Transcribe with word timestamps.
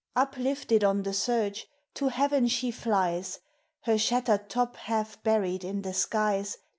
Uplifted 0.15 0.83
on 0.83 1.03
the 1.03 1.13
surge, 1.13 1.67
to 1.93 2.07
heaven 2.07 2.47
she 2.47 2.71
flies, 2.71 3.39
Her 3.81 3.99
shattered 3.99 4.49
top 4.49 4.75
half 4.77 5.21
buried 5.21 5.63
in 5.63 5.83
the 5.83 5.93
skies. 5.93 6.57